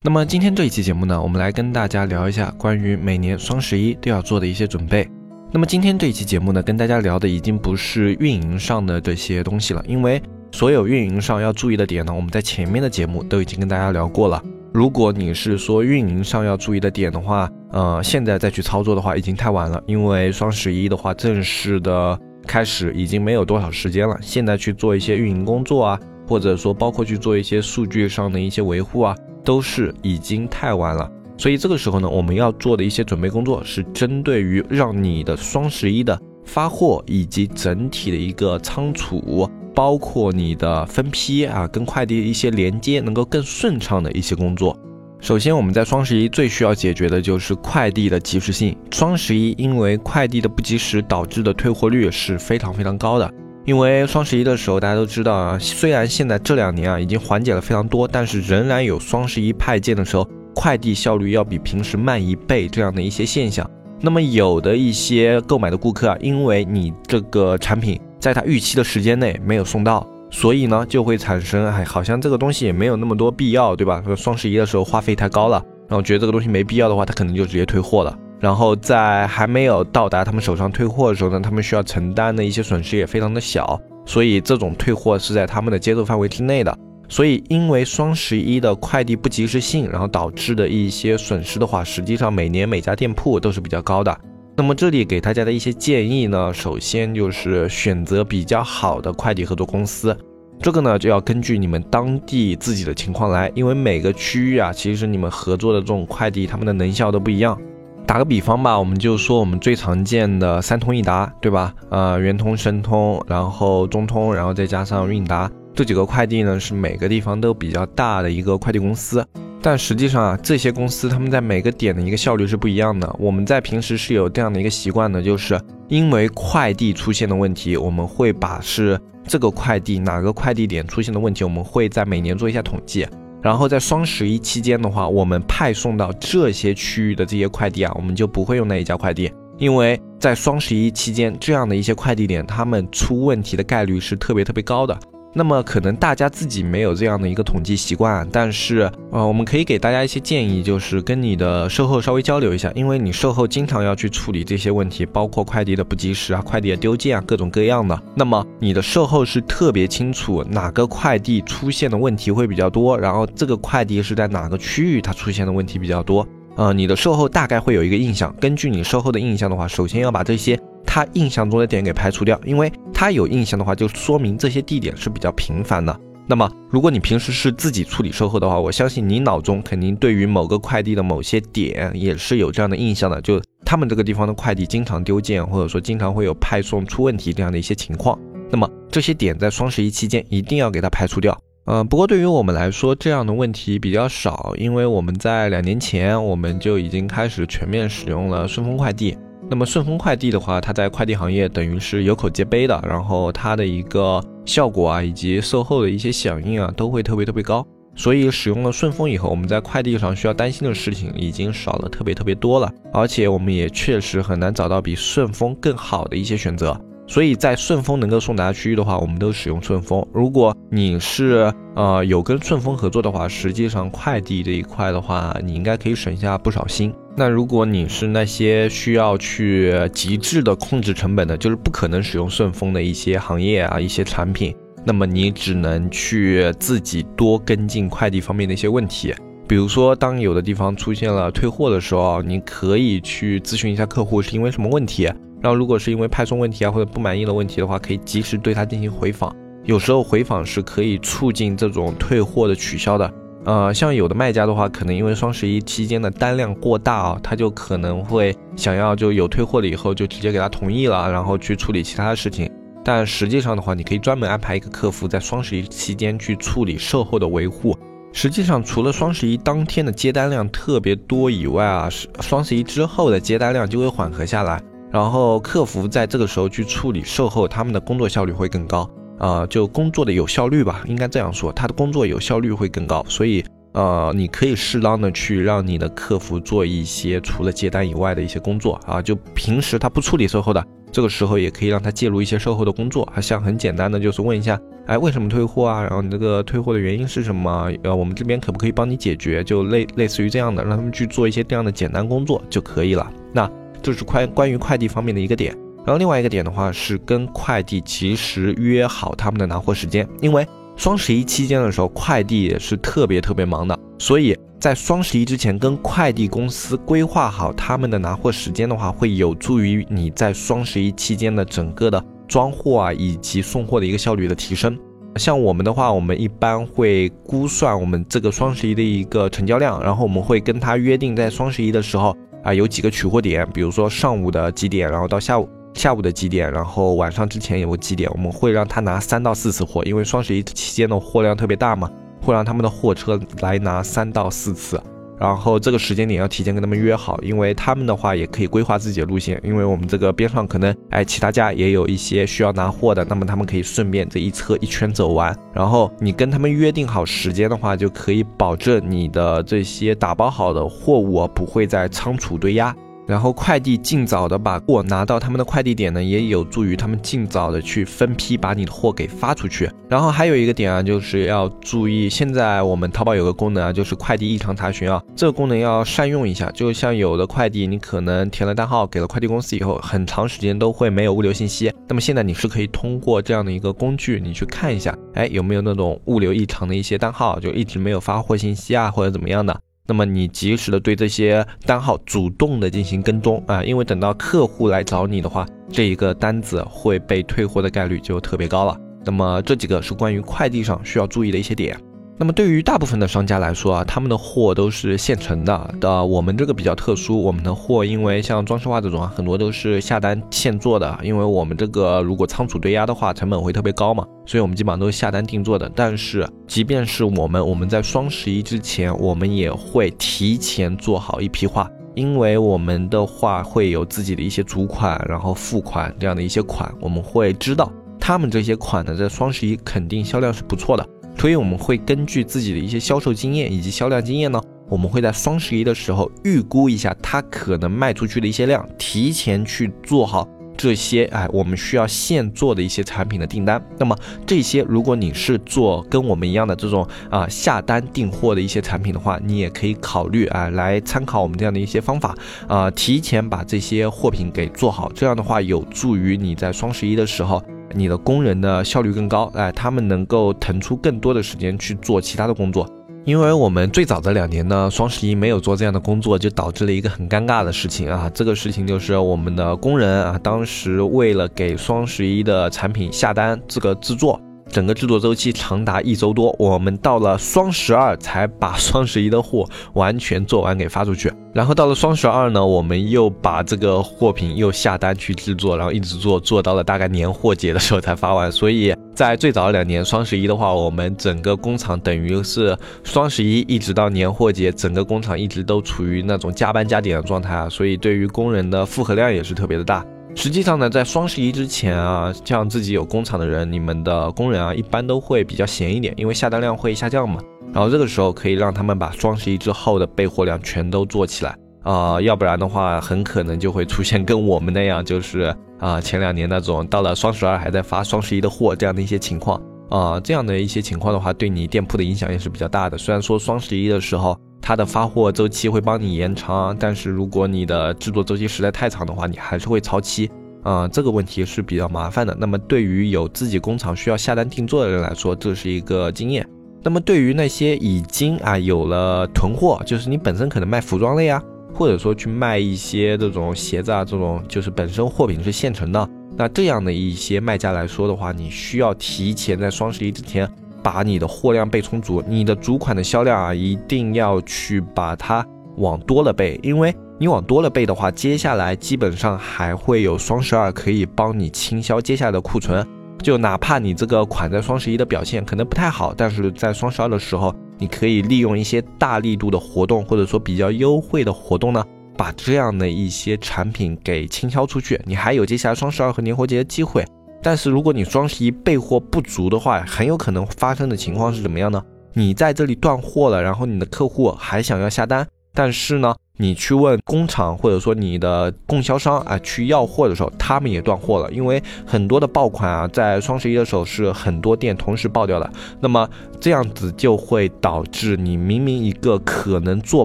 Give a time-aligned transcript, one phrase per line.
[0.00, 5.08] 那么今天这一期节目呢，我们来跟大家聊一下关于每年双十一都要做的一些准备。
[5.50, 10.22] 那么今天这一期节目呢，跟大家聊的已经不是运营上的这些东西了，因为
[10.52, 14.40] 所有运营上要注意的点呢，我们在前面的节目都已经跟大家聊过了。
[14.72, 24.16] 如果你是说运营上要注意的点的话，呃，现在再去操作的话已经太晚了，因为双十一的话正式的开始已经没有多少时间了。
[24.22, 29.16] 现在去做一些运营工作啊，或者说包括去做一些数据上的一些维护啊。
[29.48, 44.78] 都是已经太晚了，所以这个时候呢，我们要做的一些准备工作是针对于让你的双十一的发货以及整体的一个仓储，包括你的分批啊，跟快递一些连接能够更顺畅的一些工作。
[45.18, 48.76] 首先，我们在双十一最需要解决的就是快递的及时性。
[48.90, 53.32] 双十一因为快递的不及时导致的退货率是非常非常高的。
[53.68, 63.70] 因为双十一的时候，大家都知道啊，虽然现在这两年啊已经缓解了非常多，但是仍然有双十一派件的时候，快递效率要比平时慢一倍这样的一些现象。
[64.00, 74.02] 那么有的一些购买的顾客啊，因为你这个产品在他预期的时间内没有送到，所以呢就会产生，哎，好像这个东西也没有那么多必要，对吧？
[74.02, 78.18] 说双十一的时候花费太高了，然后觉得这个东西没必要的话，他可能就直接退货了。
[78.40, 86.78] 然后在还没有到达他们手上退货的时候呢，他们需要承担的一些损失也非常的小，所以这种退货是在他们的接受范围之内的。
[87.08, 94.14] 所以因为双十一的快递不及时性，然后导致的一些损失的话，实际上每年每家店铺都是比较高的。
[94.54, 100.16] 那么这里给大家的一些建议呢，首先就是选择比较好的快递合作公司，
[100.60, 107.58] 这个呢就要根据你们当地自己的情况来，因为每个区域啊，其实你们合作的这种快递，他们的能效都不一样。
[108.08, 111.74] 打个比方吧，我们就说我们最常见的三通一达，对吧？
[111.90, 119.22] 呃，圆通、申通，然后中通，然后再加上韵达这几个快递呢，是每个地方都比较大的一个快递公司。
[119.60, 123.14] 但实际上啊，这些公司他们在每个点的一个效率是不一样的。
[123.18, 133.06] 我们在平时是有这样的一个习惯的，就是因为快递出现的问题，我们会把是这个快递哪个快递点出现的问题，我们会在每年做一下统计。
[133.40, 144.98] 然后在双十一期间的话，我们派送到这些区域的这些快递啊，我们就不会用那一家快递，因为在双十一期间，这样的一些快递点，他们出问题的概率是特别特别高的。
[145.34, 158.02] 那么可能大家自己没有这样的一个统计习惯，但是呃，我们可以给大家一些建议，就是跟你的售后稍微交流一下，因为你售后经常要去处理这些问题，包括快递的不及时啊、快递的丢件啊，各种各样的。
[158.14, 168.34] 那么你的售后是特别清楚哪个快递出现的问题会比较多，然后这个快递是在哪个区域它出现的问题比较多，呃，你的售后大概会有一个印象。
[168.40, 170.58] 根据你售后的印象的话，首先要把这些。
[170.98, 175.96] 他印象中的点给排除掉，因为他有印象的话，就说明这些地点是比较频繁的。
[176.26, 188.18] 那么，如果你平时是自己处理售后的话，我相信你脑中肯定对于某个快递的某些点也是有这样的印象的，就他们这个地方的快递经常丢件，或者说经常会有派送出问题这样的一些情况。
[188.50, 191.40] 那么这些点在双十一期间一定要给它排除掉。
[191.66, 199.16] 嗯，不过对于我们来说，这样的问题比较少，因为我们在两年前我们就已经开始全面使用了顺丰快递。
[199.50, 207.66] 那么顺丰快递的话，它在快递行业等于是有口皆碑的，然后它的一个效果啊，以及售后的一些响应啊，都会特别特别高。
[207.96, 216.78] 所以使用了顺丰以后，我们在快递上需要担心的事情已经少了特别特别多了，而且我们也确实很难找到比顺丰更好的一些选择。
[217.08, 220.06] 所以在顺丰能够送达区域的话，我们都使用顺丰。
[220.12, 226.92] 如果你是呃有跟顺丰合作的话，实际上快递这一块的话，你应该可以省下不少心。
[227.18, 234.54] 那如果你是那些需要去极致的控制成本的，就是不可能使用顺丰的一些行业啊，一些产品，
[234.86, 239.12] 那么你只能去自己多跟进快递方面的一些问题。
[239.48, 245.06] 比如说，当有的地方出现了退货的时候，你可以去咨询一下客户是因为什么问题。
[245.40, 249.34] 然后，如果是因为派送问题啊或者不满意的问题的话，可以及时对他进行回访。
[249.64, 253.12] 有时候回访是可以促进这种退货的取消的。
[253.44, 262.50] 呃，像有的卖家的话，可能因为双十一期间的单量过大啊，他就可能会想要就有退货了以后就直接给他同意了，然后去处理其他的事情。
[262.84, 267.76] 但实际上的话，你可以专门安排一个客服在双十一期间去处理售后的维护。
[268.12, 278.88] 实际上，除了双十一当天的接单量特别多以外啊，是双十一之后的接单量就会缓和下来，然后客服在这个时候去处理售后，他们的工作效率会更高
[279.18, 290.64] 啊，就工作的有效率吧，应该这样说，他的工作有效率会更高，所以呃，你可以适当的去让你的客服做一些除了接单以外的一些工作啊，就平时他不处理售后的。
[290.90, 295.82] 这个时候也可以让他介入一些售后的工作，啊，像很简单的就是问一下，哎，为什么退货啊？
[295.82, 297.70] 然后你这个退货的原因是什么？
[297.82, 299.44] 呃，我们这边可不可以帮你解决？
[299.44, 303.06] 就类类似于这样的，让他们去做一些这样的简单工作就可以了。
[303.34, 303.48] 那
[303.82, 305.54] 这是快关于快递方面的一个点。
[305.88, 310.46] 然后另外一个点的话是跟快递及时约好他们的拿货时间，因为
[310.76, 314.36] 双十一期间的时候，快递也是特别特别忙的，所以。
[314.60, 324.76] 在双十一之前，跟快递公司规划好他们的拿货时间的话，会有助于你在双十一期间的整个的装货啊，以及送货的一个效率的提升。
[325.14, 341.90] 像我们的话，我们一般会估算我们这个双十一的一个成交量，然后我们会跟他约定在双十一的时候啊，有几个取货点，比如说上午的几点，然后到下午下午的几点，然后晚上之前有个几点，我们会让他拿三到四次货，因为双十一期间的货量特别大嘛。
[342.20, 344.78] 会让他们的货车来拿三到四次，
[345.18, 362.74] 然后这个时间点要提前跟他们约好，因为他们的话也可以规划自己的路线，因为我们这个边上可能哎其他家也有一些需要拿货的，那么他们可以顺便这一车一圈走完，然后你跟他们约定好时间的话，就可以保证你的这些打包好的货物不会在仓储堆压。
[363.08, 369.68] 然后快递尽早的把货拿到他们的快递点呢，也有助于他们尽早的去分批把你的货给发出去。
[369.88, 376.50] 然后还有一个点啊，就是要注意，现在我们淘宝有个功能啊，就是快递异常查询啊，这个功能要善用一下。
[376.50, 381.72] 就像有的快递，你可能填了单号给了快递公司以后，很长时间都会没有物流信息。
[381.88, 389.58] 那么现在你是可以通过这样的一个工具，你去看一下，哎，有没有那种物流异常的一些单号，就一直没有发货信息啊，或者怎么样的。
[389.88, 398.78] 那么你及时的对这些单号主动的进行跟踪啊，因为等到客户来找你的话，这一个单子会被退货的概率就特别高了。
[399.02, 401.74] 那么这几个是关于快递上需要注意的一些点。
[402.20, 405.74] 那么对于大部分的商家来说啊，他们的货都是现成的。
[405.78, 410.98] 的我们这个比较特殊，我们的货因为像装饰画这种啊，很多都是下单现做的。
[411.04, 415.70] 因为我们这个如果仓储堆压的话，成本会特别高嘛，所以我们基本上都是下单定做的。
[415.76, 430.84] 但是即便是我们，我们在双十一之前，我们也会提前做好一批画，因为我们的话会有自己的一些主款，然后付款这样的一些款，我们会知道他们这些款呢，在双十一肯定销量是不错的。
[431.20, 443.60] 所以我们会根据自己的一些销售经验以及销量经验呢，我们会在双十一的时候预估一下它可能卖出去的一些量，提前去做好这些哎我们需要现做的一些产品的订单。
[443.78, 452.14] 那么这些如果你是做跟我们一样的这种啊下单订货的一些产品的话，你也可以考虑啊来参考我们这样的一些方法
[452.46, 457.42] 啊，提前把这些货品给做好，这样的话有助于你在双十一的时候。
[457.74, 462.68] 你的工人的效率更高，哎，他们能够腾出更多的时间去做其他的工作。
[463.04, 468.10] 因为我们最早的两年呢，双十一没有做这样的工作，就导致了一个很尴尬的事情啊。
[468.12, 474.20] 这个事情就是我们的工人啊，当时为了给双十一的产品下单，这个制作。
[474.50, 481.12] 整个制作周期长达一周多，我们到了双十二才把双十一的货完全做完给发出去。
[481.34, 488.32] 然后到了双十二呢，我们又把这个货品又下单去制作，然后一直做做到了大概年货节的时候才发完。
[488.32, 497.48] 所以在最早两年双十一的话，我们整个工厂等于是双十一一直到年货节，整个工厂一直都处于那种加班加点的状态啊。
[497.48, 499.84] 所以对于工人的负荷量也是特别的大。
[500.18, 507.20] 实际上呢，在双十一之前啊，像自己有工厂的人，你们的工人啊，一般都会比较闲一点，因为下单量会下降嘛。
[507.52, 522.76] 然后这个时候可以让他们把双十一之后的备货量全都做起来啊，要不然的话，很可能就会出现跟我们那样，就是啊前两年那种到了双十二还在发双十一的货这样的一些情况啊，这样的一些情况的话，对你店铺的影响也是比较大的。
[522.76, 524.18] 虽然说双十一的时候。
[524.48, 530.10] 它的发货周期会帮你延长，但是如果你的制作周期实在太长的话，你还是会超期，
[530.42, 532.16] 啊，这个问题是比较麻烦的。
[532.18, 536.26] 那么对于有自己工厂需要下单定做的人来说，这是一个经验。
[536.62, 545.86] 那么对于那些已经啊有了囤货，就是你本身可能卖服装类啊，或者说去卖一些这种鞋子啊，这种就是本身货品是现成的，
[546.16, 550.26] 那这样的一些卖家来说的话，你需要提前在双十一之前。
[550.62, 555.24] 把你的货量备充足，你的主款的销量啊，一定要去把它
[555.56, 562.66] 往多了备，因为你往多了备的话，接下来基本上还会有双十二可以帮你清销接下来的库存。
[563.00, 571.64] 就哪怕你这个款在双十一的表现可能不太好，但是在双十二的时候，你可以利用一些大力度的活动，或者说比较优惠的活动呢，
[571.96, 576.84] 把这样的一些产品给倾销出去，你还有接下来双十二和年货节的机会。
[577.22, 581.62] 但是如果你双十一备货不足的话，很有可能发生的情况是怎么样呢？
[581.94, 585.94] 你在这里断货了，然后你的客户还想要下单，但是呢？
[586.18, 595.30] 你去问工厂或者说你的供销商啊，去要货的时候，他们也断货了，因为很多的爆款啊，在双十一的时候是很多店同时爆掉的。
[595.60, 595.88] 那么
[596.20, 599.84] 这样子就会导致你明明一个可能做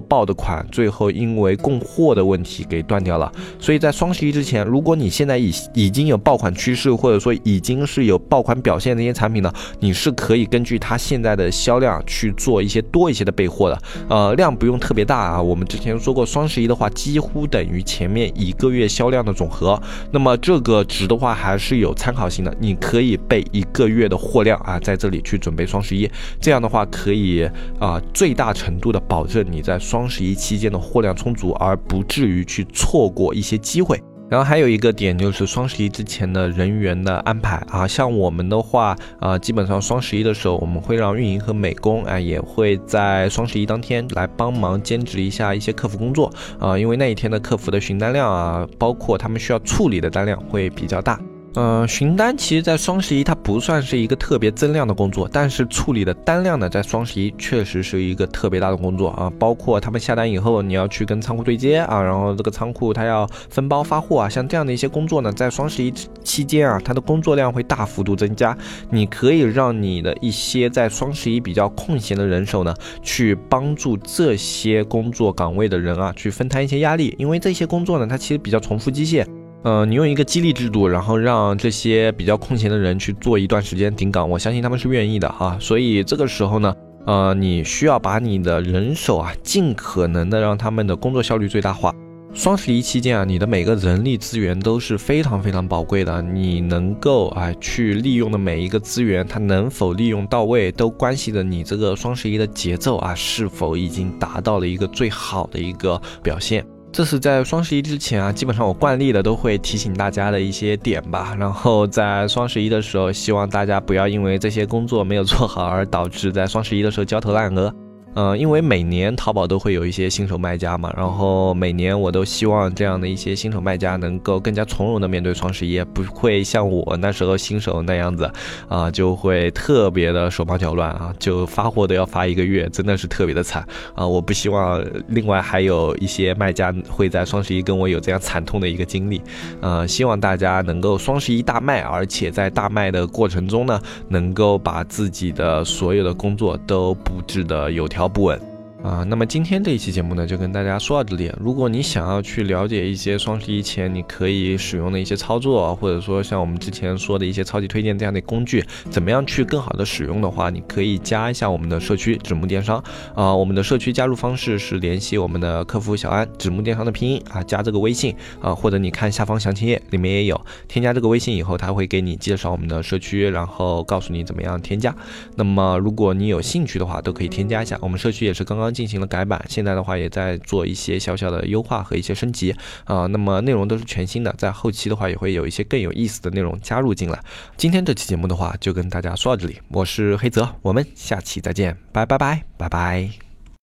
[0.00, 3.30] 爆的款，最后因为供货的问题给断掉了。
[3.60, 13.78] 所以在双十一之前，如果你现在已已经有爆款趋势，或者说已经是有爆款表现的一些产品呢，你是可以根据它现在的销量去做一些多一些的备货的。
[14.08, 16.23] 呃，量不用特别大啊，我们之前说过。
[16.24, 19.80] 双十一的话，几乎等于前面一个月销量的总和。
[20.10, 22.54] 那么这个值的话，还是有参考性的。
[22.60, 26.10] 你可以备一个月的货量啊，在这里去准备双十一。
[26.40, 34.00] 这样的话，可以啊，最大程度的保证你在双十一期间的货量充足，而不至于去错过一些机会。
[34.30, 51.20] 然后还有一个点就是双十一之前的人员的安排啊，像我们的话啊，基本上双十一的时候，我们会让运营和美工啊，也会在双十一当天来帮忙兼职一下一些客服工作啊，因为那一天的客服的询单量啊，包括他们需要处理的单量会比较大。
[51.56, 59.30] 嗯，询单其实，在双十一它不算是一个特别增量的工作，但是处理的单量呢，在双十一确实是一个特别大的工作啊。
[59.38, 65.92] 包括他们下单以后，你要去跟仓库对接啊，然后这个仓库它要分包发货啊，像这样的一些工作呢，在双十一
[66.24, 68.56] 期间啊，它的工作量会大幅度增加。
[68.90, 79.24] 你可以让你的一些在双十一比较空闲的人手呢，去帮助这些工作岗位的人啊，去分摊一些压力，因为这些工作呢，它其实比较重复机械。
[79.64, 85.56] 呃，你用一个激励制度，然后让这些比较空闲的人去做一段时间顶岗，我相信他们是愿意的哈。
[85.58, 91.94] 所以这个时候呢，呃，你需要把你的人手啊，尽可能的让他们的工作效率最大化。
[92.34, 106.62] 双十一期间啊，你的每个人力资源都是非常非常宝贵的，你能够啊去利用的每一个资源，它能否利用到位，都关系着你这个双十一的节奏啊，是否已经达到了一个最好的一个表现。
[106.94, 111.34] 这是在双十一之前啊，基本上我惯例的都会提醒大家的一些点吧。
[111.36, 117.74] 然后在双十一的时候，希望大家不要因为这些工作没有做好而导致在双十一的时候焦头烂额。
[118.14, 128.30] 嗯，因为每年淘宝都会有一些新手卖家嘛，然后每年我都希望这样的一些新手卖家能够更加从容的面对双十一，不会像我那时候新手那样子，
[128.68, 133.66] 啊，就会特别的手忙脚乱啊，就发货都要发一个月，真的是特别的惨
[133.96, 134.06] 啊！
[134.06, 139.20] 我不希望另外还有一些卖家会在双十一跟我有这样惨痛的一个经历，
[139.60, 148.03] 呃，希望大家能够双十一大卖，而且在大卖的过程中呢，能够把自己的所有的工作都布置的有条。
[148.08, 148.53] 不稳。
[148.84, 151.32] 啊，那么今天这一期节目呢，就跟大家说到这里。
[151.40, 162.76] 如果你想要去了解一些双十一前你可以使用的一些操作，或者说像我们之前说的一些超级推荐这样的工具，怎么样去更好的使用的话，你可以加一下我们的社区纸木电商
[163.14, 163.34] 啊。
[163.34, 170.38] 我们的社区加入方式是联系我们的客服小安，纸木电商的拼音啊，加这个微信啊，或者你看下方详情页里面也有，
[170.68, 174.94] 添加这个微信以后，他会给你介绍我们的社区，然后告诉你怎么样添加。
[175.36, 177.78] 那么如果你有兴趣的话，都可以添加一下。
[177.80, 178.73] 我们社区也是刚刚。
[178.74, 182.54] 进行了改版，现在的话也在做一些小小的优化和一些升级
[182.84, 187.18] 啊，那么内容都是全新的，在后期的话也会有一些更有意思的内容加入进来。
[187.56, 193.33] 今天这期节目的话就跟大家说到这里，我是黑泽，我们下期再见，拜拜拜拜拜。